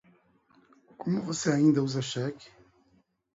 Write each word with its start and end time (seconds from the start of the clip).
Como 0.97 1.17
assim 1.19 1.23
você 1.27 1.51
ainda 1.51 1.83
usa 1.83 2.01
cheque? 2.01 2.49